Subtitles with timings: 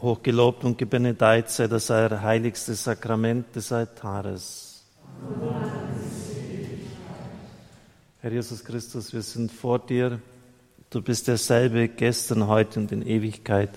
[0.00, 4.84] Hochgelobt und gebenedeit sei das heiligste Sakrament des Altares.
[8.20, 10.20] Herr Jesus Christus, wir sind vor dir.
[10.90, 13.70] Du bist derselbe gestern, heute und in Ewigkeit.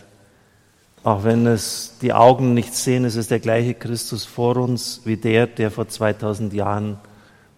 [1.04, 5.17] Auch wenn es die Augen nicht sehen, es ist der gleiche Christus vor uns wie
[5.17, 6.99] der, der vor 2000 Jahren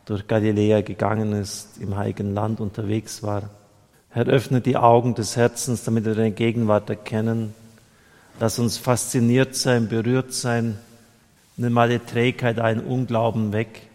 [0.06, 3.50] durch Galiläa gegangen ist, im heiligen Land unterwegs war.
[4.10, 7.54] Herr, öffne die Augen des Herzens, damit wir deine Gegenwart erkennen
[8.40, 10.78] Lass uns fasziniert sein, berührt sein.
[11.56, 13.90] Nimm alle Trägheit, allen Unglauben weg.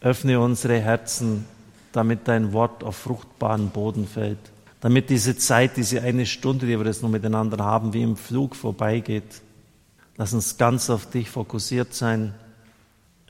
[0.00, 1.46] Öffne unsere Herzen,
[1.92, 4.38] damit dein Wort auf fruchtbaren Boden fällt.
[4.80, 8.54] Damit diese Zeit, diese eine Stunde, die wir jetzt noch miteinander haben, wie im Flug
[8.54, 9.42] vorbeigeht.
[10.16, 12.34] Lass uns ganz auf dich fokussiert sein.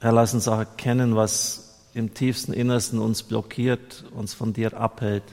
[0.01, 5.25] Herr, lass uns auch erkennen, was im tiefsten Innersten uns blockiert, uns von dir abhält,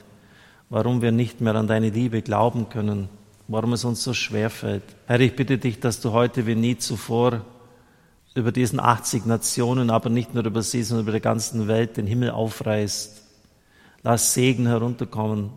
[0.70, 3.10] warum wir nicht mehr an deine Liebe glauben können
[3.48, 4.84] warum es uns so schwer fällt.
[5.06, 7.44] Herr, ich bitte dich, dass du heute wie nie zuvor
[8.34, 12.06] über diesen 80 Nationen, aber nicht nur über sie, sondern über der ganzen Welt den
[12.06, 13.22] Himmel aufreißt.
[14.02, 15.50] Lass Segen herunterkommen,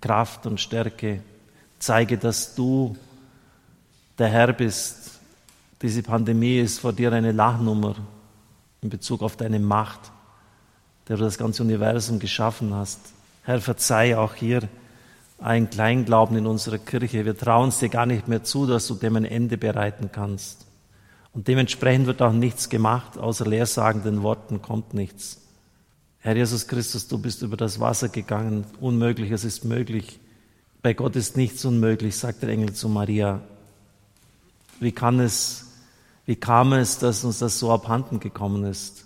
[0.00, 1.22] Kraft und Stärke.
[1.78, 2.96] Zeige, dass du
[4.18, 5.12] der Herr bist.
[5.80, 7.94] Diese Pandemie ist vor dir eine Lachnummer
[8.80, 10.00] in Bezug auf deine Macht,
[11.08, 13.00] der du das ganze Universum geschaffen hast.
[13.42, 14.68] Herr, verzeih auch hier
[15.38, 17.24] ein Kleinglauben in unserer Kirche.
[17.24, 20.66] Wir trauen es dir gar nicht mehr zu, dass du dem ein Ende bereiten kannst.
[21.32, 25.40] Und dementsprechend wird auch nichts gemacht, außer leersagenden Worten kommt nichts.
[26.20, 28.64] Herr Jesus Christus, du bist über das Wasser gegangen.
[28.80, 30.20] Unmöglich, es ist möglich.
[30.80, 33.40] Bei Gott ist nichts unmöglich, sagt der Engel zu Maria.
[34.80, 35.66] Wie kann es,
[36.24, 39.04] wie kam es, dass uns das so abhanden gekommen ist?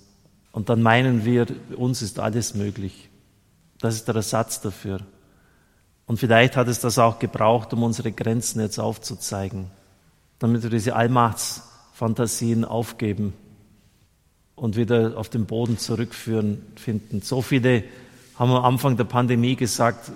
[0.53, 3.09] Und dann meinen wir, uns ist alles möglich.
[3.81, 5.01] Das ist der Ersatz dafür.
[6.09, 9.67] Und vielleicht hat es das auch gebraucht, um unsere Grenzen jetzt aufzuzeigen,
[10.39, 13.35] damit wir diese Allmachtsfantasien aufgeben
[14.57, 17.21] und wieder auf den Boden zurückführen finden.
[17.21, 17.85] So viele
[18.37, 20.11] haben am Anfang der Pandemie gesagt,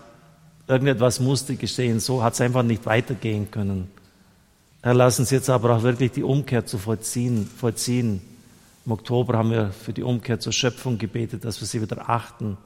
[0.67, 3.91] irgendetwas musste geschehen, so hat es einfach nicht weitergehen können.
[4.83, 8.23] Herr, lass uns jetzt aber auch wirklich die Umkehr zu vollziehen, vollziehen.
[8.87, 12.57] Im Oktober haben wir für die Umkehr zur Schöpfung gebetet, dass wir sie wieder achten,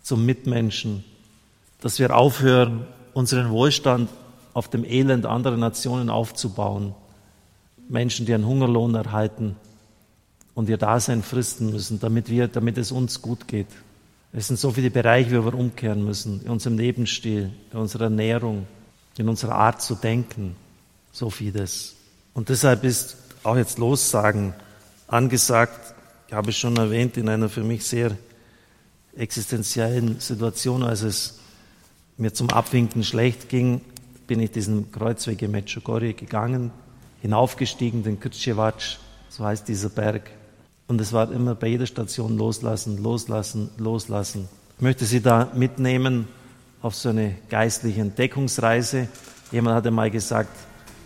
[0.00, 1.04] zum Mitmenschen,
[1.80, 4.08] dass wir aufhören, unseren Wohlstand
[4.54, 6.94] auf dem Elend anderer Nationen aufzubauen.
[7.88, 9.56] Menschen, die einen Hungerlohn erhalten
[10.54, 13.68] und ihr Dasein fristen müssen, damit, wir, damit es uns gut geht.
[14.32, 18.66] Es sind so viele Bereiche, wo wir umkehren müssen, in unserem Lebensstil, in unserer Ernährung,
[19.16, 20.56] in unserer Art zu denken,
[21.12, 21.94] so vieles.
[22.34, 24.54] Und deshalb ist auch jetzt Lossagen
[25.06, 25.94] angesagt,
[26.26, 28.16] ich habe es schon erwähnt, in einer für mich sehr
[29.16, 31.38] existenziellen Situation, als es
[32.18, 33.80] mir zum Abwinken schlecht ging,
[34.26, 36.70] bin ich diesen Kreuzweg in Medjugorje gegangen,
[37.22, 38.82] hinaufgestiegen, den Kürtschewac,
[39.28, 40.30] so heißt dieser Berg.
[40.88, 44.48] Und es war immer bei jeder Station loslassen, loslassen, loslassen.
[44.76, 46.28] Ich möchte Sie da mitnehmen
[46.82, 49.08] auf so eine geistliche Entdeckungsreise.
[49.50, 50.56] Jemand hatte mal gesagt,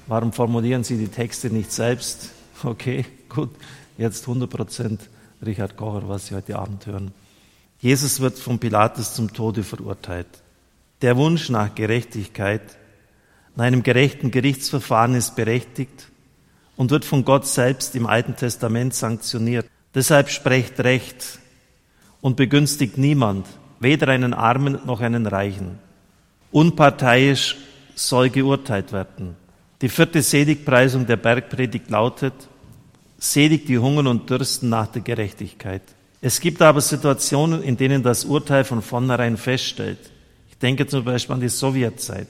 [0.07, 2.31] warum formulieren Sie die Texte nicht selbst?
[2.65, 3.51] Okay, gut,
[3.99, 5.01] jetzt 100 Prozent
[5.45, 7.11] Richard Kocher, was Sie heute Abend hören.
[7.81, 10.29] Jesus wird von Pilatus zum Tode verurteilt.
[11.03, 12.63] Der Wunsch nach Gerechtigkeit,
[13.57, 16.09] nach einem gerechten Gerichtsverfahren ist berechtigt
[16.77, 19.67] und wird von Gott selbst im Alten Testament sanktioniert.
[19.95, 21.41] Deshalb sprecht Recht
[22.21, 23.47] und begünstigt niemand,
[23.81, 25.81] weder einen Armen noch einen Reichen.
[26.53, 27.57] Unparteiisch
[27.97, 29.37] soll geurteilt werden.
[29.81, 32.35] Die vierte Seligpreisung der Bergpredigt lautet,
[33.19, 35.83] Selig die hungern und dürsten nach der Gerechtigkeit.
[36.21, 40.12] Es gibt aber Situationen, in denen das Urteil von vornherein feststellt,
[40.63, 42.29] denke zum Beispiel an die Sowjetzeit.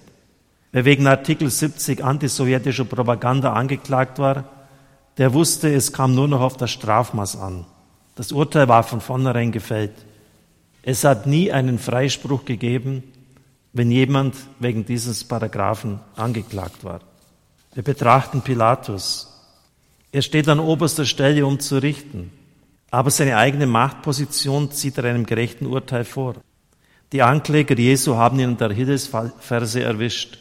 [0.73, 4.45] Wer wegen Artikel 70 antisowjetischer Propaganda angeklagt war,
[5.19, 7.67] der wusste, es kam nur noch auf das Strafmaß an.
[8.15, 9.93] Das Urteil war von vornherein gefällt.
[10.83, 13.03] Es hat nie einen Freispruch gegeben,
[13.73, 17.01] wenn jemand wegen dieses Paragraphen angeklagt war.
[17.75, 19.29] Wir betrachten Pilatus.
[20.11, 22.31] Er steht an oberster Stelle, um zu richten,
[22.91, 26.35] aber seine eigene Machtposition zieht er einem gerechten Urteil vor.
[27.13, 30.39] Die Ankläger Jesu haben ihn in der Hillesverse erwischt.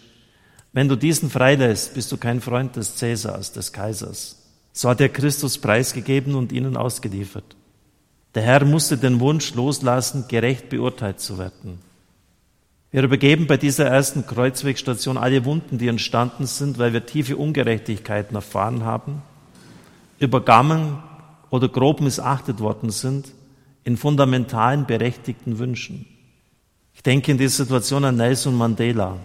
[0.71, 4.38] Wenn du diesen freilässt, bist du kein Freund des Cäsars, des Kaisers.
[4.71, 7.57] So hat er Christus preisgegeben und ihnen ausgeliefert.
[8.35, 11.79] Der Herr musste den Wunsch loslassen, gerecht beurteilt zu werden.
[12.91, 18.35] Wir übergeben bei dieser ersten Kreuzwegstation alle Wunden, die entstanden sind, weil wir tiefe Ungerechtigkeiten
[18.35, 19.21] erfahren haben,
[20.19, 21.03] übergangen
[21.50, 23.33] oder grob missachtet worden sind
[23.83, 26.06] in fundamentalen berechtigten Wünschen.
[26.93, 29.17] Ich denke in dieser Situation an Nelson Mandela,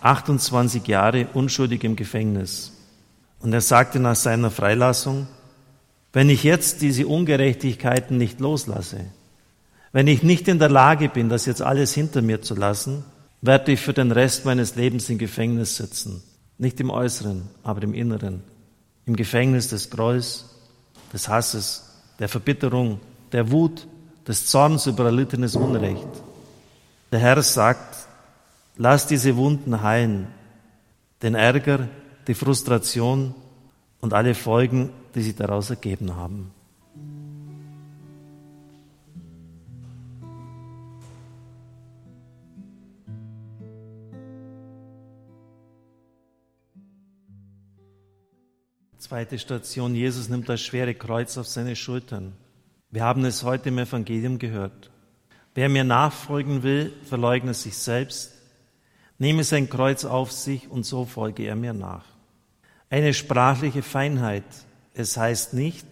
[0.00, 2.72] 28 Jahre unschuldig im Gefängnis.
[3.40, 5.26] Und er sagte nach seiner Freilassung,
[6.12, 9.00] wenn ich jetzt diese Ungerechtigkeiten nicht loslasse,
[9.92, 13.04] wenn ich nicht in der Lage bin, das jetzt alles hinter mir zu lassen,
[13.42, 16.22] werde ich für den Rest meines Lebens im Gefängnis sitzen.
[16.58, 18.42] Nicht im Äußeren, aber im Inneren.
[19.06, 20.46] Im Gefängnis des Grolls,
[21.12, 21.84] des Hasses,
[22.18, 23.00] der Verbitterung,
[23.32, 23.86] der Wut,
[24.26, 26.08] des Zorns über erlittenes Unrecht.
[27.14, 28.08] Der Herr sagt,
[28.76, 30.26] lass diese Wunden heilen,
[31.22, 31.88] den Ärger,
[32.26, 33.36] die Frustration
[34.00, 36.50] und alle Folgen, die sich daraus ergeben haben.
[48.98, 52.32] Zweite Station, Jesus nimmt das schwere Kreuz auf seine Schultern.
[52.90, 54.90] Wir haben es heute im Evangelium gehört.
[55.54, 58.32] Wer mir nachfolgen will, verleugne sich selbst,
[59.18, 62.04] nehme sein Kreuz auf sich und so folge er mir nach.
[62.90, 64.44] Eine sprachliche Feinheit.
[64.94, 65.86] Es heißt nicht,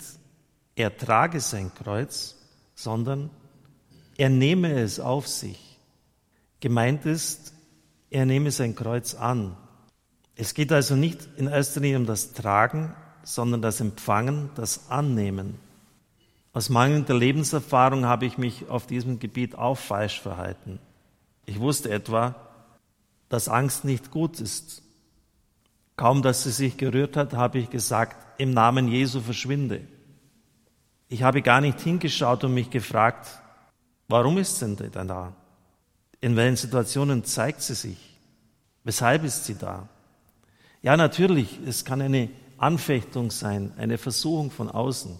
[0.74, 2.36] er trage sein Kreuz,
[2.74, 3.30] sondern
[4.16, 5.78] er nehme es auf sich.
[6.60, 7.54] Gemeint ist,
[8.10, 9.56] er nehme sein Kreuz an.
[10.34, 15.58] Es geht also nicht in erster Linie um das Tragen, sondern das Empfangen, das Annehmen.
[16.52, 20.78] Aus mangelnder Lebenserfahrung habe ich mich auf diesem Gebiet auch falsch verhalten.
[21.46, 22.34] Ich wusste etwa,
[23.28, 24.82] dass Angst nicht gut ist.
[25.96, 29.80] Kaum, dass sie sich gerührt hat, habe ich gesagt, im Namen Jesu verschwinde.
[31.08, 33.28] Ich habe gar nicht hingeschaut und mich gefragt,
[34.08, 35.32] warum ist sie denn da?
[36.20, 38.18] In welchen Situationen zeigt sie sich?
[38.84, 39.88] Weshalb ist sie da?
[40.82, 42.28] Ja, natürlich, es kann eine
[42.58, 45.18] Anfechtung sein, eine Versuchung von außen.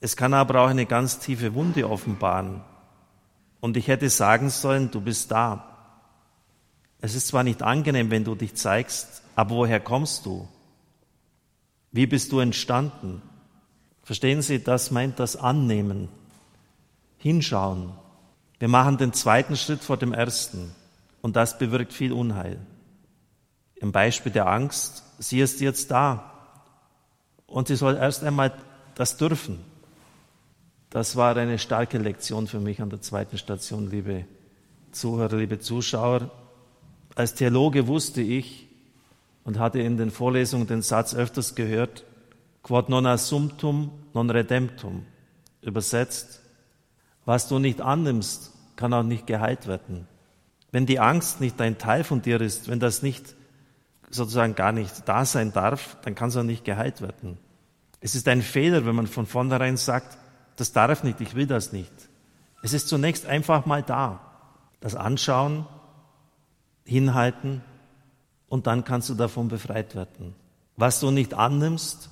[0.00, 2.62] Es kann aber auch eine ganz tiefe Wunde offenbaren.
[3.60, 5.76] Und ich hätte sagen sollen, du bist da.
[7.00, 10.48] Es ist zwar nicht angenehm, wenn du dich zeigst, aber woher kommst du?
[11.92, 13.22] Wie bist du entstanden?
[14.02, 16.08] Verstehen Sie, das meint das Annehmen,
[17.18, 17.92] hinschauen.
[18.58, 20.74] Wir machen den zweiten Schritt vor dem ersten
[21.22, 22.58] und das bewirkt viel Unheil.
[23.76, 26.32] Im Beispiel der Angst, sie ist jetzt da,
[27.46, 28.52] und sie soll erst einmal
[28.94, 29.64] das dürfen.
[30.90, 34.24] Das war eine starke Lektion für mich an der zweiten Station, liebe
[34.90, 36.30] Zuhörer, liebe Zuschauer.
[37.14, 38.68] Als Theologe wusste ich
[39.44, 42.04] und hatte in den Vorlesungen den Satz öfters gehört,
[42.62, 45.04] quod non assumptum, non redemptum.
[45.60, 46.40] Übersetzt,
[47.26, 50.08] was du nicht annimmst, kann auch nicht geheilt werden.
[50.72, 53.34] Wenn die Angst nicht ein Teil von dir ist, wenn das nicht
[54.08, 57.36] sozusagen gar nicht da sein darf, dann kann es auch nicht geheilt werden.
[58.00, 60.16] Es ist ein Fehler, wenn man von vornherein sagt,
[60.58, 61.92] das darf nicht, ich will das nicht.
[62.62, 64.20] Es ist zunächst einfach mal da.
[64.80, 65.66] Das Anschauen,
[66.84, 67.62] hinhalten
[68.48, 70.34] und dann kannst du davon befreit werden.
[70.76, 72.10] Was du nicht annimmst,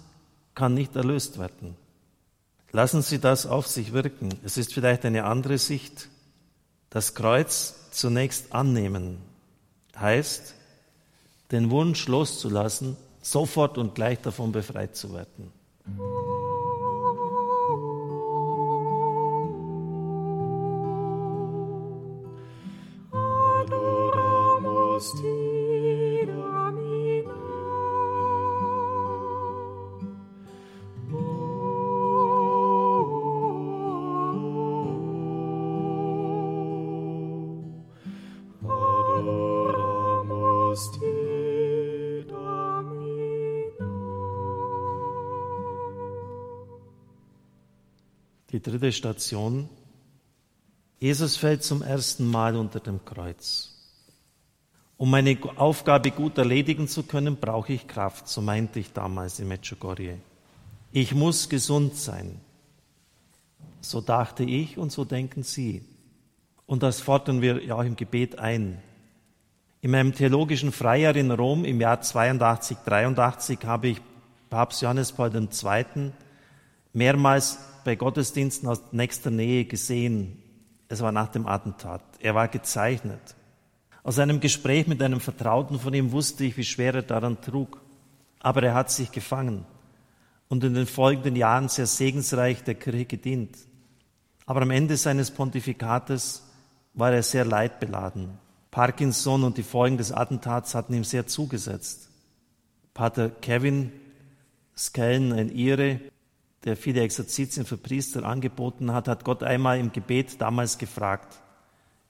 [0.55, 1.77] kann nicht erlöst werden.
[2.71, 4.29] Lassen Sie das auf sich wirken.
[4.45, 6.09] Es ist vielleicht eine andere Sicht.
[6.91, 9.19] Das Kreuz zunächst annehmen
[9.99, 10.55] heißt,
[11.51, 15.53] den Wunsch loszulassen, sofort und gleich davon befreit zu werden.
[48.77, 49.69] Dritte Station.
[50.99, 53.73] Jesus fällt zum ersten Mal unter dem Kreuz.
[54.99, 59.49] Um meine Aufgabe gut erledigen zu können, brauche ich Kraft, so meinte ich damals in
[59.49, 60.19] Medjugorje.
[60.93, 62.39] Ich muss gesund sein.
[63.81, 65.83] So dachte ich und so denken Sie.
[66.67, 68.83] Und das fordern wir ja auch im Gebet ein.
[69.81, 74.01] In meinem theologischen Freijahr in Rom im Jahr 82, 83 habe ich
[74.51, 76.13] Papst Johannes Paul II.
[76.97, 80.43] Mehrmals bei Gottesdiensten aus nächster Nähe gesehen.
[80.89, 82.03] Es war nach dem Attentat.
[82.21, 83.37] Er war gezeichnet.
[84.03, 87.83] Aus einem Gespräch mit einem Vertrauten von ihm wusste ich, wie schwer er daran trug.
[88.41, 89.67] Aber er hat sich gefangen
[90.49, 93.59] und in den folgenden Jahren sehr segensreich der Kirche gedient.
[94.47, 96.45] Aber am Ende seines Pontifikates
[96.95, 98.39] war er sehr leidbeladen.
[98.71, 102.09] Parkinson und die Folgen des Attentats hatten ihm sehr zugesetzt.
[102.95, 103.93] Pater Kevin
[104.75, 106.01] Skellen, ein Ire,
[106.67, 111.39] der viele Exerzitien für Priester angeboten hat, hat Gott einmal im Gebet damals gefragt,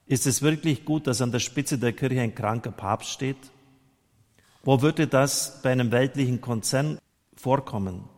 [0.05, 3.37] ist es wirklich gut, dass an der Spitze der Kirche ein kranker Papst steht?
[4.63, 6.99] Wo würde das bei einem weltlichen Konzern
[7.39, 8.09] vorkommen.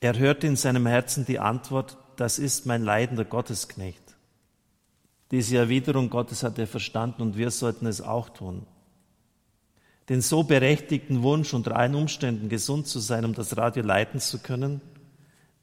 [0.00, 4.02] Er hörte in seinem Herzen die Antwort, das ist mein leidender Gottesknecht.
[5.30, 8.66] Diese Erwiderung Gottes hat er verstanden und wir sollten es auch tun.
[10.08, 14.40] Den so berechtigten Wunsch, unter allen Umständen gesund zu sein, um das Radio leiten zu
[14.40, 14.80] können,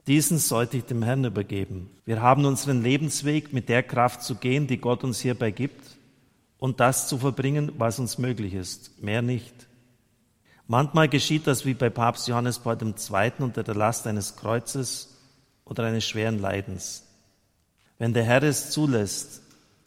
[0.08, 1.90] diesen sollte ich dem Herrn übergeben.
[2.06, 5.98] Wir haben unseren Lebensweg mit der Kraft zu gehen, die Gott uns hierbei gibt,
[6.58, 9.68] und das zu verbringen, was uns möglich ist, mehr nicht.
[10.68, 13.32] Manchmal geschieht das wie bei Papst Johannes Paul II.
[13.40, 15.18] unter der Last eines Kreuzes
[15.66, 17.08] oder eines schweren Leidens.
[17.98, 19.42] Wenn der Herr es zulässt,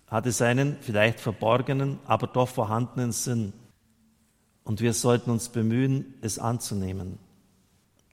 [0.09, 3.53] hat es einen vielleicht verborgenen, aber doch vorhandenen Sinn.
[4.65, 7.19] Und wir sollten uns bemühen, es anzunehmen.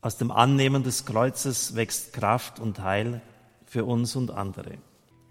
[0.01, 3.21] Aus dem Annehmen des Kreuzes wächst Kraft und Heil
[3.65, 4.77] für uns und andere.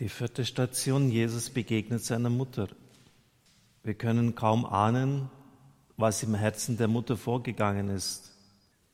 [0.00, 2.66] Die vierte Station, Jesus begegnet seiner Mutter.
[3.84, 5.30] Wir können kaum ahnen,
[5.96, 8.29] was im Herzen der Mutter vorgegangen ist.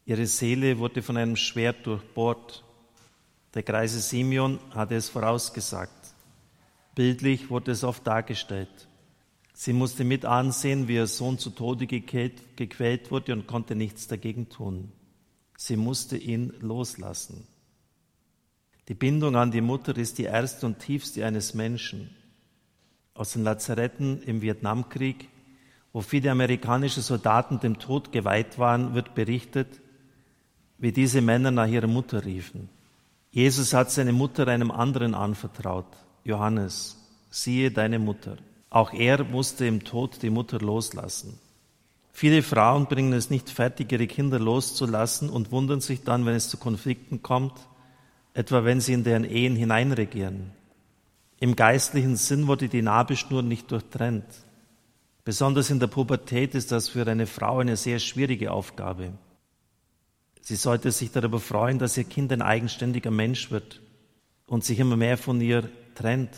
[0.07, 2.65] Ihre Seele wurde von einem Schwert durchbohrt.
[3.55, 6.15] Der Kreise Simeon hatte es vorausgesagt.
[6.95, 8.89] Bildlich wurde es oft dargestellt.
[9.53, 14.07] Sie musste mit ansehen, wie ihr Sohn zu Tode gequält, gequält wurde und konnte nichts
[14.07, 14.93] dagegen tun.
[15.57, 17.47] Sie musste ihn loslassen.
[18.89, 22.15] Die Bindung an die Mutter ist die erste und tiefste eines Menschen
[23.15, 25.29] aus den Lazaretten im Vietnamkrieg,
[25.93, 29.81] wo viele amerikanische Soldaten dem Tod geweiht waren, wird berichtet,
[30.79, 32.69] wie diese Männer nach ihrer Mutter riefen.
[33.31, 35.87] Jesus hat seine Mutter einem anderen anvertraut,
[36.25, 36.97] Johannes,
[37.31, 38.37] siehe deine Mutter.
[38.71, 41.39] Auch er musste im Tod die Mutter loslassen.
[42.13, 46.49] Viele Frauen bringen es nicht fertig, ihre Kinder loszulassen und wundern sich dann, wenn es
[46.49, 47.53] zu Konflikten kommt,
[48.33, 50.53] etwa wenn sie in deren Ehen hineinregieren.
[51.41, 54.25] Im geistlichen Sinn wurde die Nabelschnur nicht durchtrennt.
[55.25, 59.13] Besonders in der Pubertät ist das für eine Frau eine sehr schwierige Aufgabe.
[60.47, 63.81] Sie sollte sich darüber freuen, dass ihr Kind ein eigenständiger Mensch wird
[64.47, 66.31] und sich immer mehr von ihr trennt.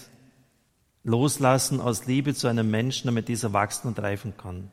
[1.04, 4.70] Loslassen aus Liebe zu einem Menschen, damit dieser wachsen und reifen kann.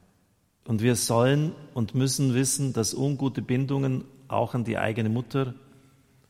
[0.66, 5.54] Und wir sollen und müssen wissen, dass ungute Bindungen auch an die eigene Mutter,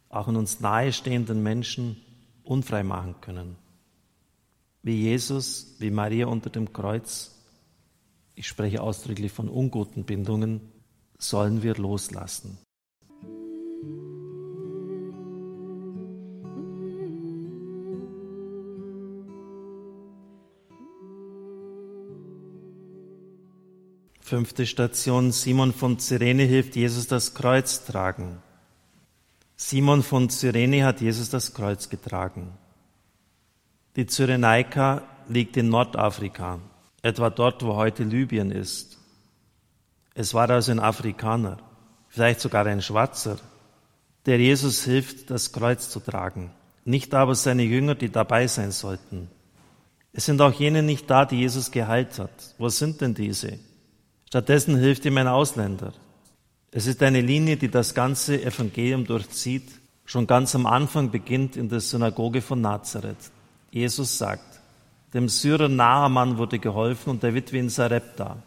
[0.09, 1.97] auch an uns nahestehenden Menschen
[2.43, 3.55] unfrei machen können
[4.85, 7.31] wie Jesus, wie Maria unter dem Kreuz,
[8.35, 10.61] ich spreche ausdrücklich von unguten Bindungen,
[11.17, 12.59] sollen wir loslassen.
[24.25, 28.41] Fünfte Station, Simon von Cyrene hilft Jesus das Kreuz tragen.
[29.55, 32.57] Simon von Cyrene hat Jesus das Kreuz getragen.
[33.95, 36.59] Die Cyrenaika liegt in Nordafrika,
[37.03, 38.97] etwa dort, wo heute Libyen ist.
[40.15, 41.57] Es war also ein Afrikaner,
[42.09, 43.37] vielleicht sogar ein Schwarzer,
[44.25, 46.51] der Jesus hilft, das Kreuz zu tragen,
[46.83, 49.29] nicht aber seine Jünger, die dabei sein sollten.
[50.13, 52.55] Es sind auch jene nicht da, die Jesus geheilt hat.
[52.57, 53.59] Wo sind denn diese?
[54.27, 55.93] Stattdessen hilft ihm ein Ausländer.
[56.71, 59.69] Es ist eine Linie, die das ganze Evangelium durchzieht,
[60.05, 63.31] schon ganz am Anfang beginnt in der Synagoge von Nazareth.
[63.71, 64.61] Jesus sagt,
[65.13, 68.37] dem Syrer Naaman wurde geholfen und der Witwe in Sarepta.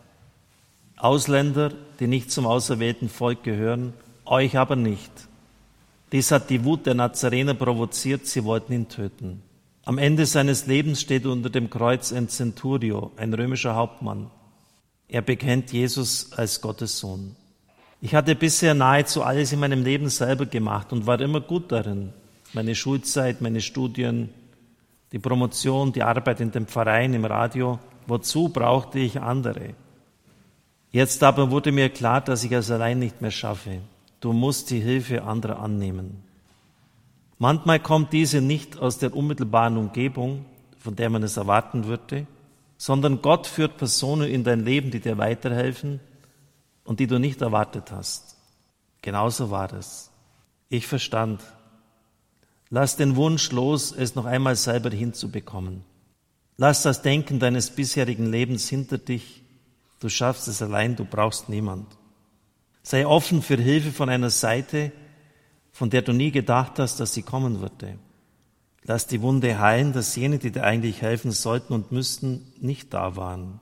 [0.97, 3.95] Ausländer, die nicht zum auserwählten Volk gehören,
[4.25, 5.28] euch aber nicht.
[6.13, 9.43] Dies hat die Wut der Nazarener provoziert, sie wollten ihn töten.
[9.85, 14.31] Am Ende seines Lebens steht unter dem Kreuz ein Centurio, ein römischer Hauptmann.
[15.09, 17.37] Er bekennt Jesus als Gottes Sohn.
[18.01, 22.13] Ich hatte bisher nahezu alles in meinem Leben selber gemacht und war immer gut darin.
[22.53, 24.29] Meine Schulzeit, meine Studien,
[25.13, 27.79] die Promotion, die Arbeit in dem Verein, im Radio.
[28.07, 29.75] Wozu brauchte ich andere?
[30.91, 33.81] Jetzt aber wurde mir klar, dass ich es allein nicht mehr schaffe.
[34.21, 36.23] Du musst die Hilfe anderer annehmen.
[37.39, 40.45] Manchmal kommt diese nicht aus der unmittelbaren Umgebung,
[40.79, 42.27] von der man es erwarten würde,
[42.77, 46.01] sondern Gott führt Personen in dein Leben, die dir weiterhelfen
[46.85, 48.37] und die du nicht erwartet hast.
[49.03, 50.11] Genauso war es.
[50.69, 51.41] Ich verstand,
[52.71, 55.85] Lass den Wunsch los, es noch einmal selber hinzubekommen.
[56.59, 59.43] Lass das Denken deines bisherigen Lebens hinter dich.
[60.01, 61.87] Du schaffst es allein, du brauchst niemand.
[62.89, 64.93] Sei offen für Hilfe von einer Seite,
[65.73, 67.99] von der du nie gedacht hast, dass sie kommen würde.
[68.85, 73.15] Lass die Wunde heilen, dass jene, die dir eigentlich helfen sollten und müssten, nicht da
[73.15, 73.61] waren.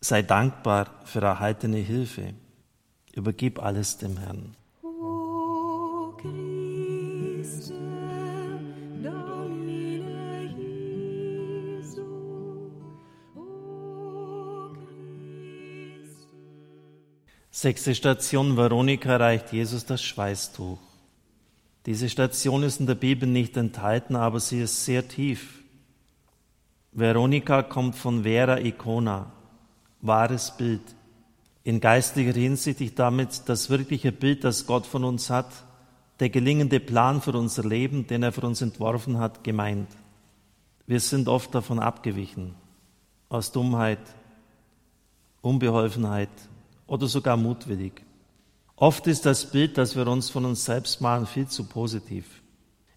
[0.00, 2.32] Sei dankbar für erhaltene Hilfe.
[3.12, 4.56] Übergib alles dem Herrn.
[17.50, 20.78] Sechste Station, Veronika reicht Jesus das Schweißtuch.
[21.86, 25.62] Diese Station ist in der Bibel nicht enthalten, aber sie ist sehr tief.
[26.92, 29.32] Veronika kommt von Vera Icona,
[30.02, 30.82] wahres Bild.
[31.64, 35.50] In geistlicher Hinsicht damit das wirkliche Bild, das Gott von uns hat,
[36.20, 39.88] der gelingende Plan für unser Leben, den er für uns entworfen hat, gemeint.
[40.86, 42.54] Wir sind oft davon abgewichen,
[43.28, 44.00] aus Dummheit,
[45.40, 46.30] Unbeholfenheit,
[46.88, 48.02] oder sogar mutwillig.
[48.74, 52.24] Oft ist das Bild, das wir uns von uns selbst malen, viel zu positiv.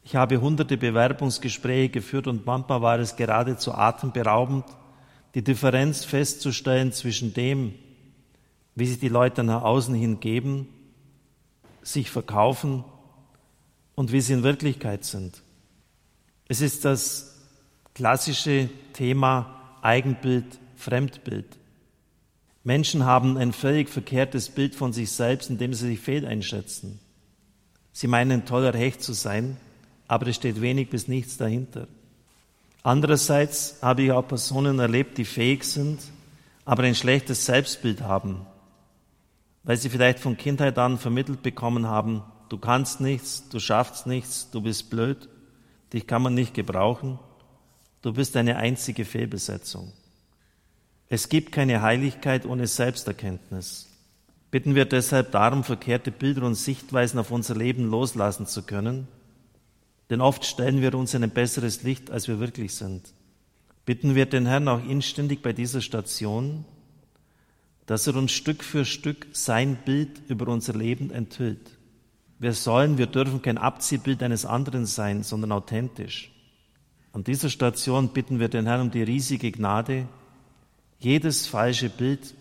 [0.04, 4.66] Ich habe hunderte Bewerbungsgespräche geführt und manchmal war es geradezu atemberaubend,
[5.36, 7.76] die Differenz festzustellen zwischen dem,
[8.76, 10.68] wie sich die Leute nach außen hin geben,
[11.82, 12.84] sich verkaufen
[13.96, 15.44] und wie sie in Wirklichkeit sind.
[16.48, 17.40] Es ist das
[17.94, 21.61] klassische Thema Eigenbild, Fremdbild.
[22.64, 27.00] Menschen haben ein völlig verkehrtes Bild von sich selbst, indem sie sich fehleinschätzen.
[27.92, 29.58] Sie meinen toller Hecht zu sein,
[30.08, 31.88] aber es steht wenig bis nichts dahinter.
[32.84, 36.00] Andererseits habe ich auch Personen erlebt, die fähig sind,
[36.66, 38.46] aber ein schlechtes Selbstbild haben,
[39.64, 44.50] weil sie vielleicht von Kindheit an vermittelt bekommen haben, du kannst nichts, du schaffst nichts,
[44.52, 45.30] du bist blöd,
[45.94, 47.20] dich kann man nicht gebrauchen,
[48.02, 49.94] du bist eine einzige Fehlbesetzung.
[51.14, 53.90] Es gibt keine Heiligkeit ohne Selbsterkenntnis.
[54.50, 59.10] Bitten wir deshalb darum, verkehrte Bilder und Sichtweisen auf unser Leben loslassen zu können,
[60.10, 63.14] denn oft stellen wir uns in ein besseres Licht, als wir wirklich sind.
[63.84, 66.64] Bitten wir den Herrn auch inständig bei dieser Station,
[67.88, 71.78] dass er uns Stück für Stück sein Bild über unser Leben enthüllt.
[72.40, 76.32] Wir sollen, wir dürfen kein Abziehbild eines anderen sein, sondern authentisch.
[77.12, 80.08] An dieser Station bitten wir den Herrn um die riesige Gnade,
[81.02, 82.36] jedes falsche Bild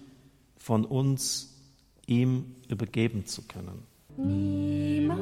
[0.59, 1.55] von uns
[2.07, 3.83] ihm übergeben zu können.
[4.17, 5.21] Niemand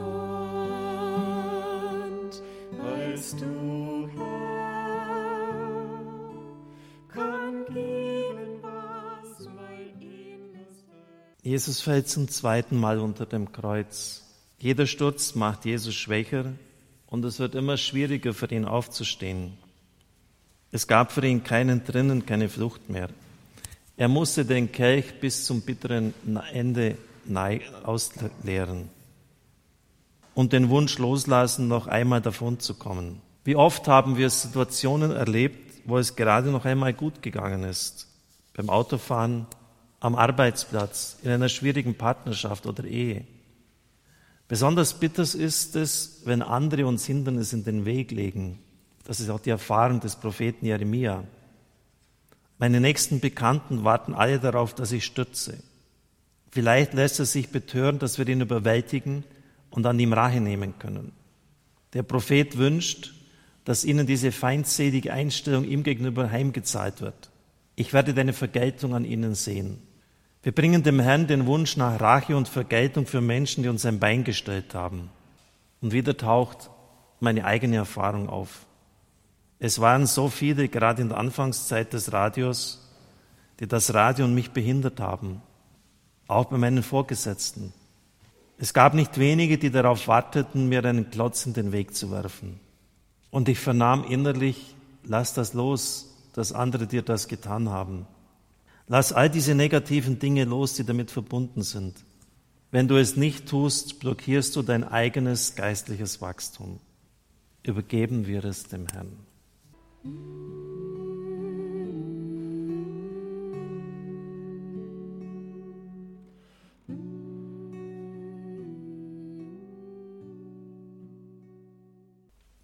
[2.82, 4.68] als du, Herr,
[7.08, 10.84] kann geben, was mein Innerstes.
[11.42, 14.24] Jesus fällt zum zweiten Mal unter dem Kreuz.
[14.58, 16.54] Jeder Sturz macht Jesus schwächer
[17.06, 19.52] und es wird immer schwieriger für ihn aufzustehen.
[20.72, 23.08] Es gab für ihn keinen drinnen, keine Flucht mehr.
[23.98, 26.14] Er musste den Kelch bis zum bitteren
[26.52, 26.96] Ende
[27.82, 28.88] ausleeren
[30.34, 33.20] und den Wunsch loslassen, noch einmal davon zu kommen.
[33.42, 38.06] Wie oft haben wir Situationen erlebt, wo es gerade noch einmal gut gegangen ist.
[38.54, 39.46] Beim Autofahren,
[39.98, 43.24] am Arbeitsplatz, in einer schwierigen Partnerschaft oder Ehe.
[44.46, 48.60] Besonders bitter ist es, wenn andere uns Hindernis in den Weg legen.
[49.04, 51.24] Das ist auch die Erfahrung des Propheten Jeremia.
[52.58, 55.58] Meine nächsten Bekannten warten alle darauf, dass ich stürze.
[56.50, 59.24] Vielleicht lässt er sich betören, dass wir ihn überwältigen
[59.70, 61.12] und an ihm Rache nehmen können.
[61.92, 63.14] Der Prophet wünscht,
[63.64, 67.30] dass ihnen diese feindselige Einstellung ihm gegenüber heimgezahlt wird.
[67.76, 69.78] Ich werde deine Vergeltung an ihnen sehen.
[70.42, 73.98] Wir bringen dem Herrn den Wunsch nach Rache und Vergeltung für Menschen, die uns ein
[73.98, 75.10] Bein gestellt haben.
[75.80, 76.70] Und wieder taucht
[77.20, 78.66] meine eigene Erfahrung auf.
[79.58, 82.88] Es waren so viele, gerade in der Anfangszeit des Radios,
[83.60, 85.42] die das Radio und mich behindert haben,
[86.28, 87.72] auch bei meinen Vorgesetzten.
[88.58, 92.60] Es gab nicht wenige, die darauf warteten, mir einen Klotz in den Weg zu werfen.
[93.30, 98.06] Und ich vernahm innerlich, lass das los, dass andere dir das getan haben.
[98.86, 102.04] Lass all diese negativen Dinge los, die damit verbunden sind.
[102.70, 106.80] Wenn du es nicht tust, blockierst du dein eigenes geistliches Wachstum.
[107.62, 109.27] Übergeben wir es dem Herrn.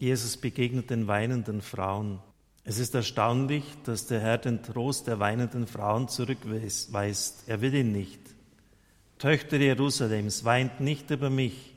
[0.05, 2.21] Jesus begegnet den weinenden Frauen.
[2.63, 7.49] Es ist erstaunlich, dass der Herr den Trost der weinenden Frauen zurückweist.
[7.49, 8.21] Er will ihn nicht.
[9.19, 11.75] Töchter Jerusalems, weint nicht über mich,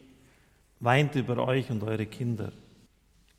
[0.81, 2.51] weint über euch und eure Kinder.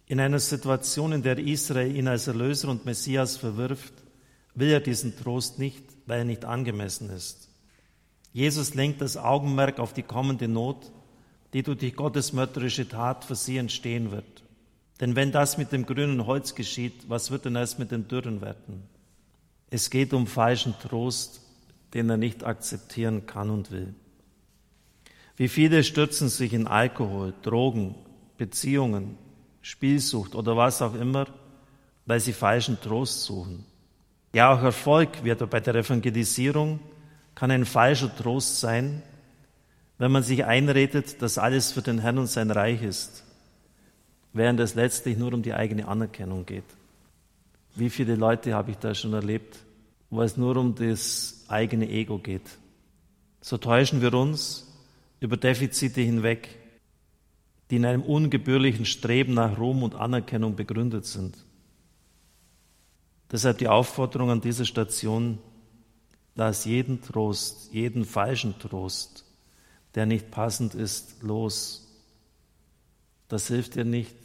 [0.09, 3.93] In einer Situation, in der Israel ihn als Erlöser und Messias verwirft,
[4.55, 7.51] will er diesen Trost nicht, weil er nicht angemessen ist.
[8.33, 10.91] Jesus lenkt das Augenmerk auf die kommende Not,
[11.53, 14.45] die durch die gottesmörderische Tat für sie entstehen wird.
[15.01, 18.41] Denn wenn das mit dem grünen Holz geschieht, was wird denn erst mit dem dürren
[18.41, 18.83] werden?
[19.71, 21.43] Es geht um falschen Trost,
[21.93, 23.95] den er nicht akzeptieren kann und will.
[25.37, 27.95] Wie viele stürzen sich in Alkohol, Drogen,
[28.39, 29.17] Beziehungen,
[29.69, 31.27] Spielsucht oder was auch immer,
[32.07, 33.67] weil sie falschen Trost suchen.
[34.33, 36.81] Ja, auch Erfolg wird bei der Evangelisierung
[37.35, 39.03] kann ein falscher Trost sein,
[39.99, 43.25] wenn man sich einredet, dass alles für den Herrn und sein Reich ist,
[44.33, 46.65] während es letztlich nur um die eigene Anerkennung geht.
[47.75, 49.59] Wie viele Leute habe ich da schon erlebt,
[50.09, 52.49] wo es nur um das eigene Ego geht.
[53.43, 54.67] So täuschen wir uns
[55.21, 56.58] über Defizite hinweg,
[57.71, 61.37] die in einem ungebührlichen Streben nach Ruhm und Anerkennung begründet sind.
[63.31, 65.39] Deshalb die Aufforderung an dieser Station,
[66.35, 69.25] lass jeden Trost, jeden falschen Trost,
[69.95, 71.87] der nicht passend ist, los.
[73.29, 74.17] Das hilft dir nicht,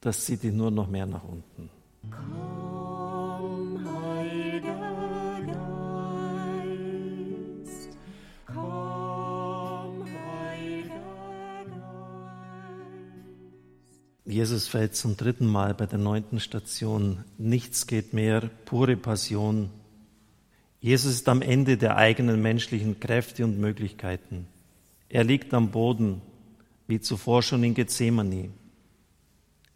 [0.00, 1.68] das zieht dich nur noch mehr nach unten.
[2.10, 2.79] Komm,
[14.30, 17.24] Jesus fällt zum dritten Mal bei der neunten Station.
[17.36, 19.70] Nichts geht mehr, pure Passion.
[20.80, 24.46] Jesus ist am Ende der eigenen menschlichen Kräfte und Möglichkeiten.
[25.08, 26.22] Er liegt am Boden,
[26.86, 28.50] wie zuvor schon in Gethsemane.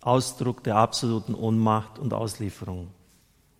[0.01, 2.89] Ausdruck der absoluten Ohnmacht und Auslieferung.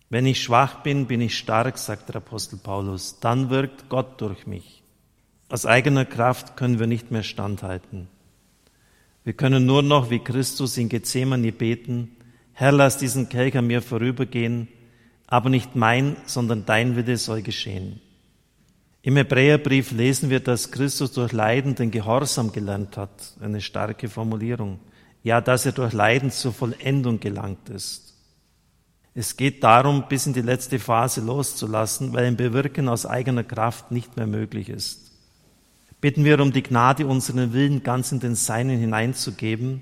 [0.09, 3.19] Wenn ich schwach bin, bin ich stark, sagt der Apostel Paulus.
[3.19, 4.81] Dann wirkt Gott durch mich.
[5.49, 8.07] Aus eigener Kraft können wir nicht mehr standhalten.
[9.25, 12.15] Wir können nur noch wie Christus in Gethsemane beten,
[12.53, 14.69] Herr, lass diesen Kelch an mir vorübergehen,
[15.27, 17.99] aber nicht mein, sondern dein Wille soll geschehen.
[19.01, 23.35] Im Hebräerbrief lesen wir, dass Christus durch Leiden den Gehorsam gelernt hat.
[23.41, 24.79] Eine starke Formulierung
[25.25, 28.13] ja, dass er durch Leiden zur Vollendung gelangt ist.
[29.15, 33.89] Es geht darum, bis in die letzte Phase loszulassen, weil ein Bewirken aus eigener Kraft
[33.89, 35.04] nicht mehr möglich ist.
[36.05, 39.81] Bitten wir um die Gnade, unseren Willen ganz in den Seinen hineinzugeben,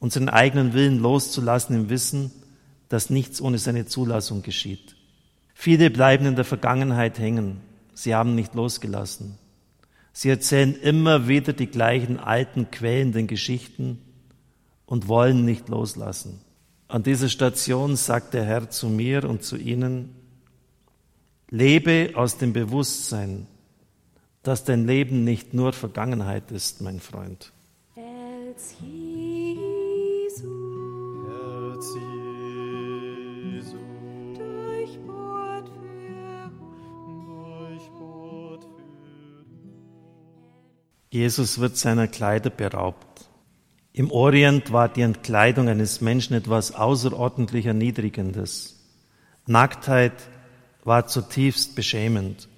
[0.00, 2.32] unseren eigenen Willen loszulassen im Wissen,
[2.88, 4.96] dass nichts ohne seine Zulassung geschieht.
[5.54, 7.60] Viele bleiben in der Vergangenheit hängen.
[7.94, 9.38] Sie haben nicht losgelassen.
[10.12, 14.00] Sie erzählen immer wieder die gleichen alten, quälenden Geschichten,
[14.84, 16.40] und wollen nicht loslassen.
[16.88, 20.12] An dieser Station sagt der Herr zu mir und zu Ihnen,
[21.50, 23.46] lebe aus dem Bewusstsein,
[24.42, 27.52] dass dein Leben nicht nur Vergangenheit ist, mein Freund.
[27.94, 30.48] Herz Jesu,
[31.28, 31.86] Herz
[33.54, 33.76] Jesu,
[34.34, 36.50] durchbohrt für
[37.26, 38.70] durchbohrt für
[41.10, 43.06] Jesus wird seiner Kleider beraubt.
[43.92, 48.76] Im Orient war die Entkleidung eines Menschen etwas außerordentlich Erniedrigendes.
[49.46, 50.14] Nacktheit
[50.84, 52.48] war zutiefst beschämend.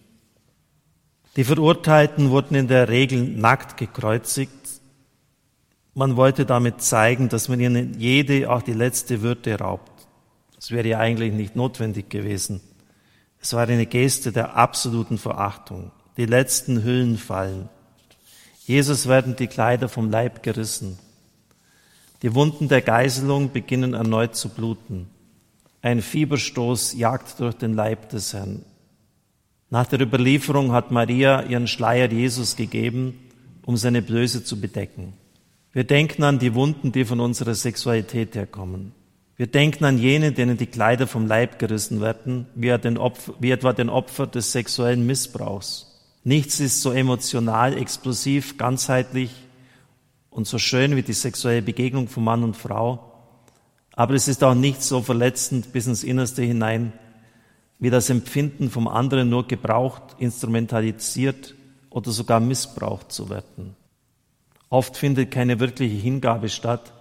[1.37, 4.53] Die Verurteilten wurden in der Regel nackt gekreuzigt.
[5.95, 10.07] Man wollte damit zeigen, dass man ihnen jede, auch die letzte Würde raubt.
[10.57, 12.61] Das wäre ja eigentlich nicht notwendig gewesen.
[13.41, 15.91] Es war eine Geste der absoluten Verachtung.
[16.17, 17.69] Die letzten Hüllen fallen.
[18.65, 20.99] Jesus werden die Kleider vom Leib gerissen.
[22.23, 25.09] Die Wunden der Geiselung beginnen erneut zu bluten.
[25.81, 28.65] Ein Fieberstoß jagt durch den Leib des Herrn.
[29.73, 33.19] Nach der Überlieferung hat Maria ihren Schleier Jesus gegeben,
[33.65, 35.15] um seine Blöße zu bedecken.
[35.73, 38.93] Wir denken an die Wunden, die von unserer Sexualität herkommen.
[39.35, 43.73] Wir denken an jene, denen die Kleider vom Leib gerissen werden, wie, Opfer, wie etwa
[43.73, 46.03] den Opfer des sexuellen Missbrauchs.
[46.23, 49.31] Nichts ist so emotional, explosiv, ganzheitlich
[50.29, 53.11] und so schön wie die sexuelle Begegnung von Mann und Frau.
[53.95, 56.93] Aber es ist auch nicht so verletzend bis ins Innerste hinein,
[57.83, 61.57] wie das Empfinden vom anderen nur gebraucht, instrumentalisiert
[61.91, 63.75] oder sogar missbraucht zu werden.
[64.69, 66.93] Oft findet keine wirkliche Hingabe statt,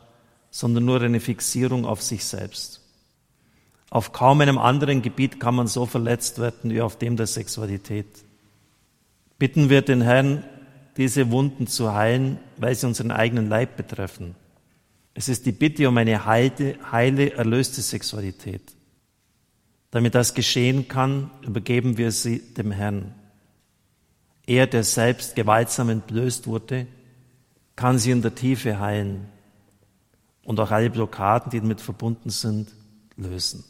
[0.49, 2.81] sondern nur eine Fixierung auf sich selbst.
[3.91, 8.07] Auf kaum einem anderen Gebiet kann man so verletzt werden wie auf dem der Sexualität.
[9.37, 10.43] Bitten wir den Herrn,
[10.97, 14.33] diese Wunden zu heilen, weil sie unseren eigenen Leib betreffen.
[15.13, 18.80] Es ist die Bitte um eine heile, heile, erlöste Sexualität.
[19.91, 23.13] Damit das geschehen kann, übergeben wir sie dem Herrn.
[24.47, 26.87] Er, der selbst gewaltsam entblößt wurde,
[27.75, 29.27] kann sie in der Tiefe heilen
[30.43, 32.71] und auch alle Blockaden, die damit verbunden sind,
[33.15, 33.63] lösen.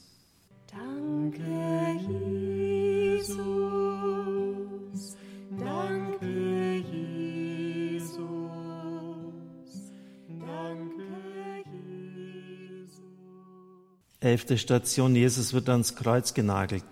[14.23, 16.83] Elfte Station, Jesus wird ans Kreuz genagelt,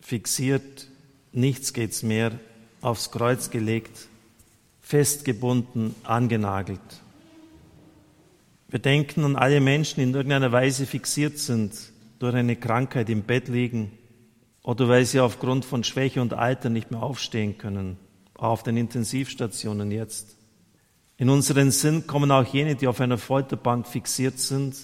[0.00, 0.88] fixiert,
[1.32, 2.32] nichts geht's mehr,
[2.80, 4.08] aufs Kreuz gelegt,
[4.80, 6.80] festgebunden, angenagelt.
[8.70, 11.74] Wir denken an alle Menschen, die in irgendeiner Weise fixiert sind,
[12.18, 13.92] durch eine Krankheit im Bett liegen
[14.62, 17.98] oder weil sie aufgrund von Schwäche und Alter nicht mehr aufstehen können,
[18.32, 20.38] auf den Intensivstationen jetzt.
[21.18, 24.74] In unseren Sinn kommen auch jene, die auf einer Folterbank fixiert sind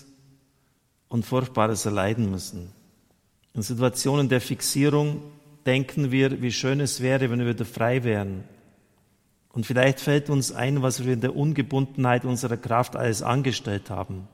[1.08, 2.72] und Furchtbares erleiden müssen.
[3.54, 5.22] In Situationen der Fixierung
[5.64, 8.44] denken wir, wie schön es wäre, wenn wir wieder frei wären.
[9.52, 14.28] Und vielleicht fällt uns ein, was wir in der Ungebundenheit unserer Kraft alles angestellt haben.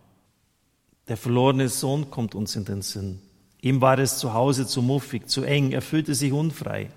[1.09, 3.21] Der verlorene Sohn kommt uns in den Sinn.
[3.61, 6.91] Ihm war es zu Hause zu muffig, zu eng, er fühlte sich unfrei.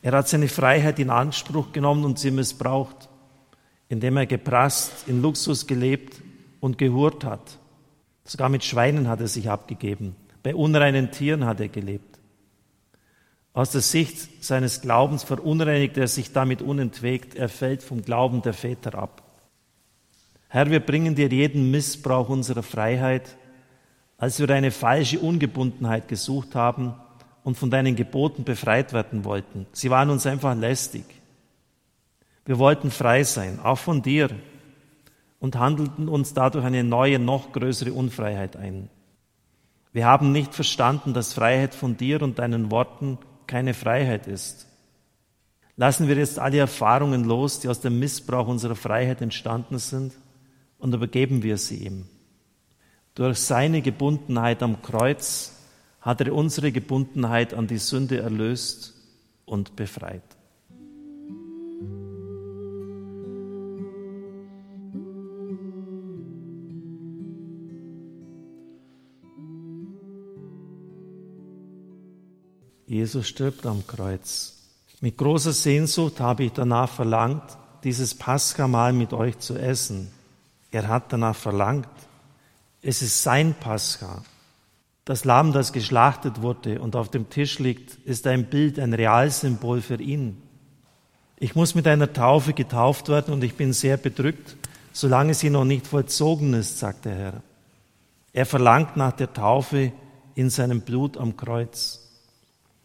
[0.00, 3.08] Er hat seine Freiheit in Anspruch genommen und sie missbraucht,
[3.88, 6.22] indem er geprasst, in Luxus gelebt
[6.60, 7.58] und gehurt hat.
[8.24, 10.16] Sogar mit Schweinen hat er sich abgegeben.
[10.42, 12.18] Bei unreinen Tieren hat er gelebt.
[13.54, 17.34] Aus der Sicht seines Glaubens verunreinigt er sich damit unentwegt.
[17.34, 19.22] Er fällt vom Glauben der Väter ab.
[20.48, 23.36] Herr, wir bringen dir jeden Missbrauch unserer Freiheit,
[24.18, 26.94] als wir eine falsche Ungebundenheit gesucht haben
[27.44, 29.66] und von deinen Geboten befreit werden wollten.
[29.72, 31.04] Sie waren uns einfach lästig.
[32.44, 34.30] Wir wollten frei sein, auch von dir,
[35.42, 38.88] und handelten uns dadurch eine neue, noch größere Unfreiheit ein.
[39.92, 44.68] Wir haben nicht verstanden, dass Freiheit von dir und deinen Worten keine Freiheit ist.
[45.76, 50.12] Lassen wir jetzt alle Erfahrungen los, die aus dem Missbrauch unserer Freiheit entstanden sind,
[50.78, 52.06] und übergeben wir sie ihm.
[53.16, 55.56] Durch seine Gebundenheit am Kreuz
[56.00, 58.94] hat er unsere Gebundenheit an die Sünde erlöst
[59.44, 60.22] und befreit.
[72.92, 74.52] Jesus stirbt am Kreuz.
[75.00, 80.10] Mit großer Sehnsucht habe ich danach verlangt, dieses Paschamahl mit euch zu essen.
[80.70, 81.88] Er hat danach verlangt.
[82.82, 84.22] Es ist sein Pascha.
[85.06, 89.80] Das Lamm, das geschlachtet wurde und auf dem Tisch liegt, ist ein Bild, ein Realsymbol
[89.80, 90.42] für ihn.
[91.38, 94.54] Ich muss mit einer Taufe getauft werden und ich bin sehr bedrückt,
[94.92, 97.42] solange sie noch nicht vollzogen ist, sagt der Herr.
[98.34, 99.92] Er verlangt nach der Taufe
[100.34, 102.01] in seinem Blut am Kreuz.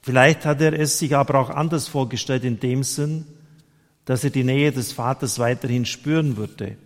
[0.01, 3.25] Vielleicht hat er es sich aber auch anders vorgestellt in dem Sinn,
[4.05, 6.77] dass er die Nähe des Vaters weiterhin spüren würde,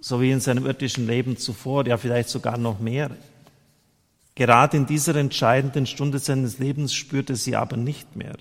[0.00, 3.10] so wie in seinem irdischen Leben zuvor, ja vielleicht sogar noch mehr.
[4.34, 8.36] Gerade in dieser entscheidenden Stunde seines Lebens spürt er sie aber nicht mehr.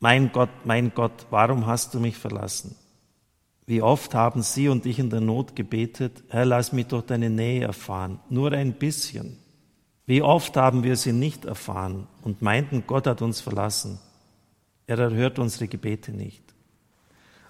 [0.00, 2.74] Mein Gott, mein Gott, warum hast du mich verlassen?
[3.66, 7.30] Wie oft haben Sie und ich in der Not gebetet, Herr, lass mich doch deine
[7.30, 9.38] Nähe erfahren, nur ein bisschen.
[10.12, 13.98] Wie oft haben wir sie nicht erfahren und meinten, Gott hat uns verlassen.
[14.86, 16.42] Er erhört unsere Gebete nicht.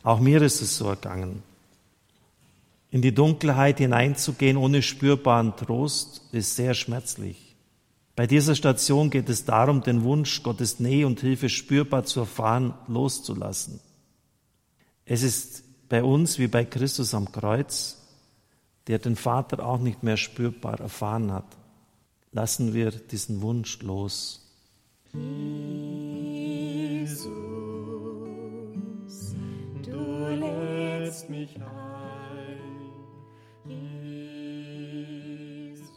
[0.04, 1.42] Auch mir ist es so ergangen.
[2.92, 7.56] In die Dunkelheit hineinzugehen ohne spürbaren Trost ist sehr schmerzlich.
[8.14, 12.74] Bei dieser Station geht es darum, den Wunsch, Gottes Nähe und Hilfe spürbar zu erfahren,
[12.86, 13.80] loszulassen.
[15.04, 18.00] Es ist bei uns wie bei Christus am Kreuz,
[18.86, 21.56] der den Vater auch nicht mehr spürbar erfahren hat
[22.32, 24.40] lassen wir diesen Wunsch los.
[27.12, 27.26] Jesus,
[29.84, 32.58] du lädst mich ein.
[34.02, 35.90] Jesus.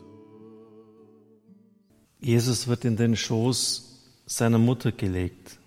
[2.19, 5.57] Jesus wird in den Schoß seiner Mutter gelegt.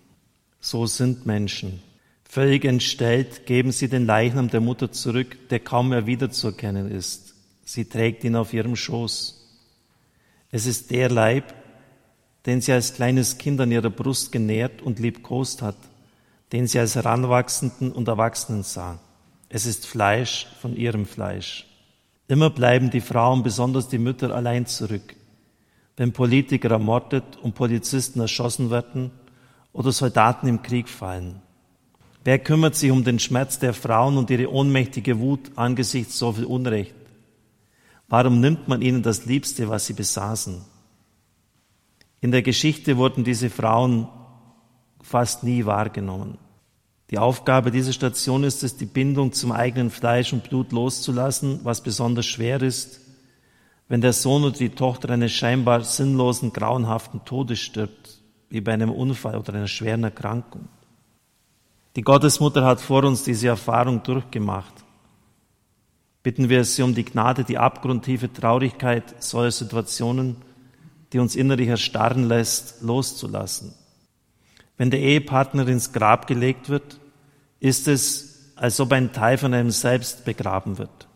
[0.59, 1.81] So sind Menschen.
[2.25, 7.33] Völlig entstellt geben sie den Leichnam der Mutter zurück, der kaum mehr wiederzuerkennen ist.
[7.63, 9.38] Sie trägt ihn auf ihrem Schoß.
[10.51, 11.53] Es ist der Leib,
[12.45, 15.77] den sie als kleines Kind an ihrer Brust genährt und liebkost hat,
[16.51, 18.99] den sie als Heranwachsenden und Erwachsenen sah.
[19.49, 21.67] Es ist Fleisch von ihrem Fleisch.
[22.27, 25.15] Immer bleiben die Frauen, besonders die Mütter, allein zurück.
[25.97, 29.11] Wenn Politiker ermordet und Polizisten erschossen werden
[29.73, 31.41] oder Soldaten im Krieg fallen.
[32.23, 36.45] Wer kümmert sich um den Schmerz der Frauen und ihre ohnmächtige Wut angesichts so viel
[36.45, 36.93] Unrecht?
[38.09, 40.61] Warum nimmt man ihnen das Liebste, was sie besaßen?
[42.21, 44.07] In der Geschichte wurden diese Frauen
[45.01, 46.37] fast nie wahrgenommen.
[47.11, 51.81] Die Aufgabe dieser Station ist es, die Bindung zum eigenen Fleisch und Blut loszulassen, was
[51.81, 53.01] besonders schwer ist,
[53.87, 58.91] wenn der Sohn oder die Tochter eines scheinbar sinnlosen, grauenhaften Todes stirbt, wie bei einem
[58.91, 60.67] Unfall oder einer schweren Erkrankung.
[61.95, 64.73] Die Gottesmutter hat vor uns diese Erfahrung durchgemacht.
[66.21, 70.35] Bitten wir sie um die Gnade, die abgrundtiefe Traurigkeit solcher Situationen,
[71.13, 73.73] die uns innerlich erstarren lässt, loszulassen.
[74.77, 76.99] Wenn der Ehepartner ins Grab gelegt wird,
[77.59, 81.07] ist es, als ob ein Teil von einem selbst begraben wird.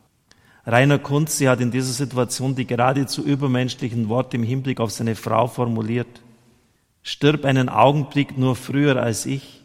[0.66, 5.48] Rainer Kunze hat in dieser Situation die geradezu übermenschlichen Worte im Hinblick auf seine Frau
[5.48, 6.22] formuliert.
[7.02, 9.62] Stirb einen Augenblick nur früher als ich,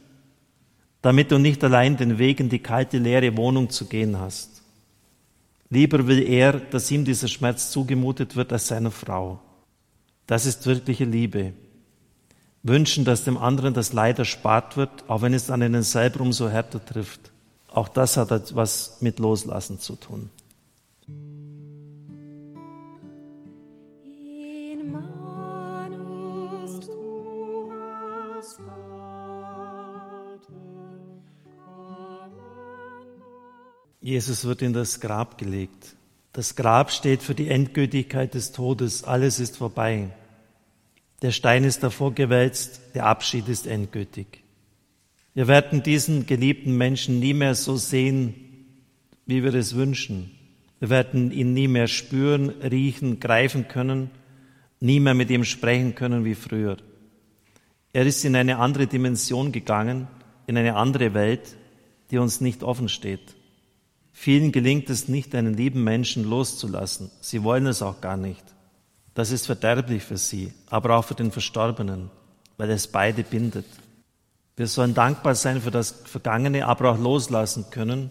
[1.01, 4.63] damit du nicht allein den Weg in die kalte, leere Wohnung zu gehen hast.
[5.71, 9.41] Lieber will er, dass ihm dieser Schmerz zugemutet wird als seiner Frau.
[10.27, 11.53] Das ist wirkliche Liebe.
[12.63, 16.49] Wünschen, dass dem anderen das Leid erspart wird, auch wenn es an einen selber umso
[16.49, 17.33] härter trifft.
[17.69, 20.31] Auch das hat etwas mit Loslassen zu tun.
[34.01, 35.97] Jesus wird in das Grab gelegt.
[36.33, 39.03] Das Grab steht für die Endgültigkeit des Todes.
[39.05, 40.11] Alles ist vorbei.
[41.23, 42.81] Der Stein ist davor gewälzt.
[42.95, 44.45] Der Abschied ist endgültig.
[45.35, 48.35] Wir werden diesen geliebten Menschen nie mehr so sehen,
[49.27, 50.31] wie wir es wünschen.
[50.79, 54.11] Wir werden ihn nie mehr spüren, riechen, greifen können,
[54.81, 56.77] nie mehr mit ihm sprechen können wie früher.
[57.93, 60.07] Er ist in eine andere Dimension gegangen,
[60.47, 61.57] in eine andere Welt,
[62.11, 63.35] die uns nicht offen steht.
[64.21, 67.09] Vielen gelingt es nicht, einen lieben Menschen loszulassen.
[67.21, 68.43] Sie wollen es auch gar nicht.
[69.15, 72.11] Das ist verderblich für sie, aber auch für den Verstorbenen,
[72.57, 73.65] weil es beide bindet.
[74.57, 78.11] Wir sollen dankbar sein für das Vergangene, aber auch loslassen können,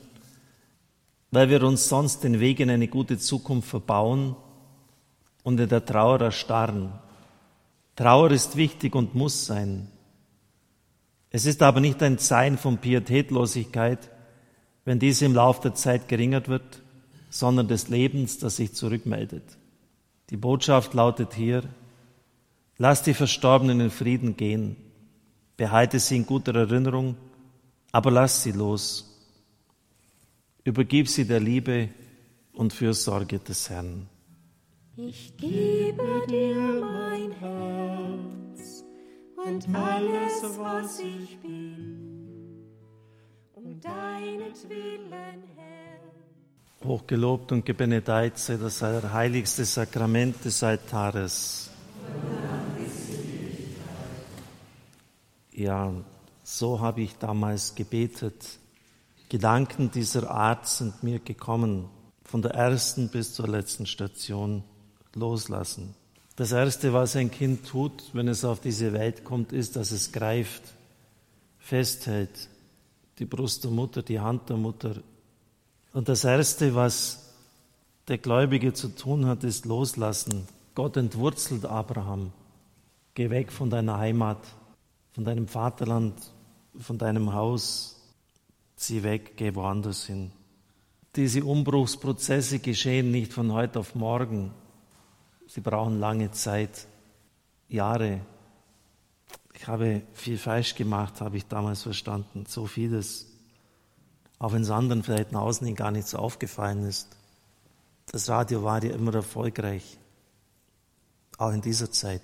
[1.31, 4.37] weil wir uns sonst den Weg in eine gute Zukunft verbauen
[5.43, 6.93] und in der Trauer erstarren.
[7.97, 9.91] Trauer ist wichtig und muss sein.
[11.31, 14.09] Es ist aber nicht ein Zeichen von Pietätlosigkeit,
[14.87, 16.81] wenn diese im Laufe der Zeit geringert wird,
[17.29, 19.43] sondern des Lebens, das sich zurückmeldet.
[20.29, 21.63] Die Botschaft lautet hier,
[22.77, 24.77] lass die Verstorbenen in Frieden gehen,
[25.57, 27.17] behalte sie in guter Erinnerung,
[27.91, 29.27] aber lass sie los.
[30.63, 31.89] Übergib sie der Liebe
[32.53, 34.07] und Fürsorge des Herrn.
[34.95, 38.85] Ich gebe dir mein Herz
[39.35, 42.16] und alles, was ich bin
[43.81, 46.87] deinetwillen, Herr.
[46.87, 51.69] Hochgelobt und gebenedeit sei das heiligste Sakrament des Altares.
[55.51, 55.91] Ja,
[56.43, 58.59] so habe ich damals gebetet.
[59.29, 61.89] Gedanken dieser Art sind mir gekommen,
[62.23, 64.63] von der ersten bis zur letzten Station
[65.15, 65.95] loslassen.
[66.35, 70.11] Das Erste, was ein Kind tut, wenn es auf diese Welt kommt, ist, dass es
[70.11, 70.61] greift,
[71.57, 72.47] festhält,
[73.19, 74.95] die Brust der Mutter, die Hand der Mutter.
[75.93, 77.33] Und das Erste, was
[78.07, 80.47] der Gläubige zu tun hat, ist loslassen.
[80.75, 82.31] Gott entwurzelt Abraham.
[83.15, 84.37] Geh weg von deiner Heimat,
[85.11, 86.13] von deinem Vaterland,
[86.77, 87.99] von deinem Haus.
[88.75, 90.31] Zieh weg, geh woanders hin.
[91.15, 94.51] Diese Umbruchsprozesse geschehen nicht von heute auf morgen.
[95.47, 96.85] Sie brauchen lange Zeit,
[97.67, 98.21] Jahre,
[99.59, 103.25] ich habe viel falsch gemacht, habe ich damals verstanden, so vieles.
[104.37, 107.07] Auch wenn es anderen vielleicht nach außen hin gar nicht so aufgefallen ist.
[108.11, 109.97] Das Radio war ja immer erfolgreich,
[111.39, 112.21] auch in dieser Zeit.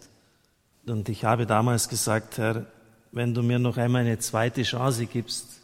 [0.86, 2.68] Und ich habe damals gesagt, Herr,
[3.12, 5.60] wenn du mir noch einmal eine zweite Chance gibst,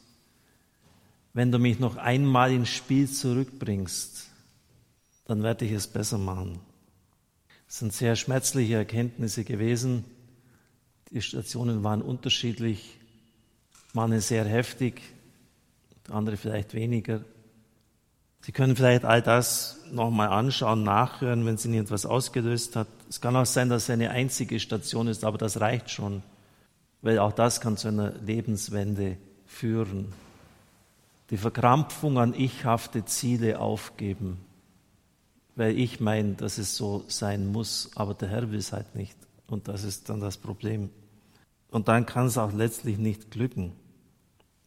[1.33, 4.27] wenn du mich noch einmal ins Spiel zurückbringst,
[5.25, 6.59] dann werde ich es besser machen.
[7.67, 10.03] Das sind sehr schmerzliche Erkenntnisse gewesen.
[11.11, 12.99] Die Stationen waren unterschiedlich,
[13.93, 15.01] manche sehr heftig,
[16.09, 17.21] andere vielleicht weniger.
[18.41, 22.87] Sie können vielleicht all das nochmal anschauen, nachhören, wenn es Ihnen etwas ausgelöst hat.
[23.09, 26.23] Es kann auch sein, dass es eine einzige Station ist, aber das reicht schon,
[27.01, 30.13] weil auch das kann zu einer Lebenswende führen.
[31.31, 34.37] Die Verkrampfung an ichhafte Ziele aufgeben,
[35.55, 39.17] weil ich meine, dass es so sein muss, aber der Herr will es halt nicht.
[39.47, 40.89] Und das ist dann das Problem.
[41.71, 43.73] Und dann kann es auch letztlich nicht glücken.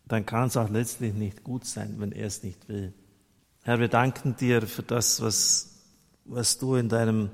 [0.06, 2.92] Dann kann es auch letztlich nicht gut sein, wenn er es nicht will.
[3.62, 5.82] Herr, wir danken dir für das, was,
[6.24, 7.30] was du in deinem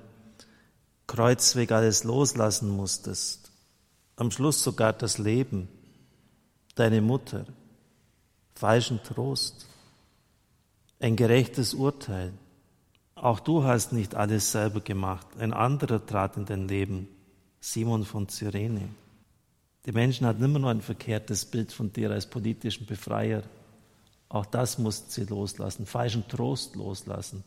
[1.07, 3.51] Kreuzweg alles loslassen musstest.
[4.17, 5.69] Am Schluss sogar das Leben,
[6.75, 7.47] deine Mutter,
[8.55, 9.67] falschen Trost,
[11.01, 12.33] ein gerechtes Urteil.
[13.15, 15.27] Auch du hast nicht alles selber gemacht.
[15.39, 17.09] Ein anderer trat in dein Leben
[17.61, 18.89] Simon von Cyrene.
[19.89, 23.43] Die Menschen hatten immer noch ein verkehrtes Bild von dir als politischen Befreier.
[24.29, 27.43] Auch das mussten sie loslassen, falschen Trost loslassen,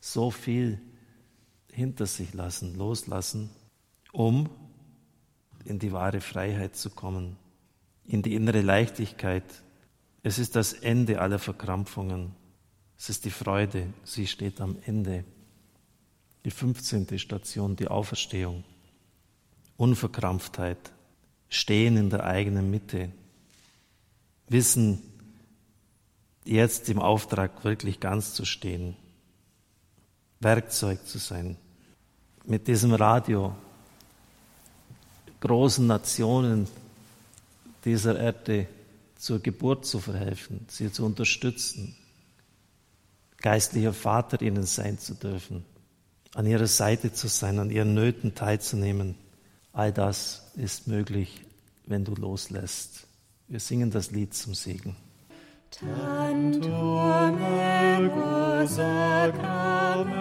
[0.00, 0.80] so viel
[1.70, 3.50] hinter sich lassen, loslassen,
[4.10, 4.48] um
[5.66, 7.36] in die wahre Freiheit zu kommen,
[8.06, 9.44] in die innere Leichtigkeit.
[10.22, 12.34] Es ist das Ende aller Verkrampfungen.
[12.96, 15.24] Es ist die Freude, sie steht am Ende.
[16.46, 17.18] Die 15.
[17.18, 18.64] Station, die Auferstehung.
[19.76, 20.90] Unverkrampftheit,
[21.52, 23.10] stehen in der eigenen Mitte,
[24.48, 25.02] wissen,
[26.44, 28.96] jetzt im Auftrag wirklich ganz zu stehen,
[30.40, 31.58] Werkzeug zu sein,
[32.46, 33.54] mit diesem Radio
[35.40, 36.68] großen Nationen
[37.84, 38.66] dieser Erde
[39.16, 41.94] zur Geburt zu verhelfen, sie zu unterstützen,
[43.42, 45.66] geistlicher Vater ihnen sein zu dürfen,
[46.34, 49.16] an ihrer Seite zu sein, an ihren Nöten teilzunehmen.
[49.72, 51.44] All das ist möglich,
[51.86, 53.06] wenn du loslässt.
[53.48, 54.96] Wir singen das Lied zum Segen.
[55.70, 60.12] Tantum ergo sacramentum.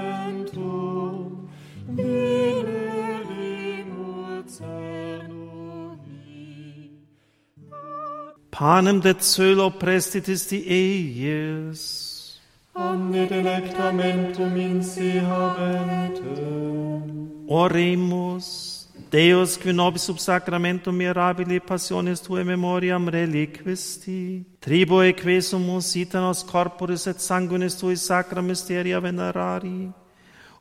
[8.52, 12.39] Panem de celo prestitis die eies,
[12.76, 17.02] Omne delectamentum in si habentem.
[17.47, 18.81] oremus,
[19.12, 27.07] Deus, qui nobis sub sacramentum mirabili passionis tuae memoriam reliquisti, tribue quesumus ita nos corporis
[27.07, 29.91] et sanguinis tui sacra mysteria venerari,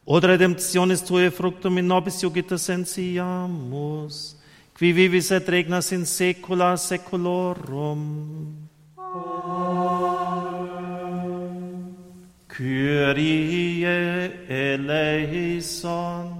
[0.04, 4.34] od redemptionis tuae fructum in nobis iugita sensiamus,
[4.74, 8.02] qui vivis et regnas in saecula saeculorum.
[8.98, 10.30] Amen.
[12.60, 13.86] Kyrie
[14.48, 16.39] eleison.